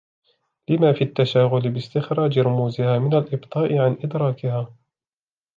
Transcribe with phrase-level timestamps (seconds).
[0.69, 4.73] لِمَا فِي التَّشَاغُلِ بِاسْتِخْرَاجِ رُمُوزِهَا مِنْ الْإِبْطَاءِ عَنْ إدْرَاكِهَا